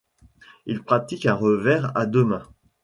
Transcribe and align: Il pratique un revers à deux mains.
Il 0.65 0.81
pratique 0.81 1.27
un 1.27 1.35
revers 1.35 1.95
à 1.95 2.07
deux 2.07 2.25
mains. 2.25 2.49